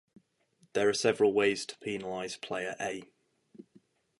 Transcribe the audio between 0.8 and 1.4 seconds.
are several